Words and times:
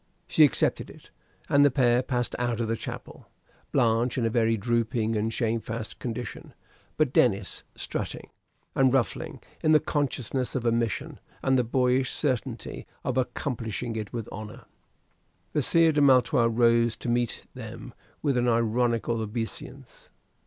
She 0.27 0.43
accepted 0.43 0.89
it; 0.89 1.11
and 1.47 1.63
the 1.63 1.69
pair 1.69 2.01
passed 2.01 2.33
out 2.39 2.59
of 2.59 2.67
the 2.67 2.75
chapel, 2.75 3.27
Blanche 3.71 4.17
in 4.17 4.25
a 4.25 4.31
very 4.31 4.57
drooping 4.57 5.15
and 5.15 5.31
shamefast 5.31 5.99
condition, 5.99 6.55
but 6.97 7.13
Denis 7.13 7.65
strutting 7.75 8.31
and 8.73 8.91
ruffling 8.91 9.41
in 9.61 9.73
the 9.73 9.79
consciousness 9.79 10.55
of 10.55 10.65
a 10.65 10.71
mission, 10.71 11.19
and 11.43 11.55
the 11.55 11.63
boyish 11.63 12.11
certainty 12.11 12.87
of 13.03 13.15
accomplishing 13.15 13.95
it 13.95 14.11
with 14.11 14.27
honor. 14.31 14.65
The 15.53 15.61
Sire 15.61 15.91
de 15.91 16.01
Maletroit 16.01 16.49
rose 16.51 16.95
to 16.95 17.07
meet 17.07 17.43
them 17.53 17.93
with 18.23 18.37
an 18.37 18.47
ironical 18.47 19.21
obeisance. 19.21 20.09